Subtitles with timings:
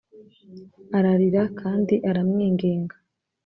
[0.97, 2.95] ararira kandi aramwinginga.